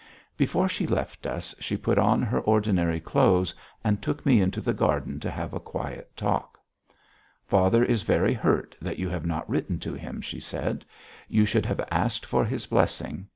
Before 0.35 0.67
she 0.67 0.87
left 0.87 1.27
us, 1.27 1.53
she 1.59 1.77
put 1.77 1.99
on 1.99 2.23
her 2.23 2.39
ordinary 2.39 2.99
clothes, 2.99 3.53
and 3.83 4.01
took 4.01 4.25
me 4.25 4.41
into 4.41 4.59
the 4.59 4.73
garden 4.73 5.19
to 5.19 5.29
have 5.29 5.53
a 5.53 5.59
quiet 5.59 6.17
talk. 6.17 6.59
"Father 7.45 7.83
is 7.85 8.01
very 8.01 8.33
hurt 8.33 8.75
that 8.81 8.97
you 8.97 9.09
have 9.09 9.27
not 9.27 9.47
written 9.47 9.77
to 9.81 9.93
him," 9.93 10.19
she 10.19 10.39
said. 10.39 10.85
"You 11.29 11.45
should 11.45 11.67
have 11.67 11.87
asked 11.91 12.25
for 12.25 12.43
his 12.45 12.65
blessing. 12.65 13.27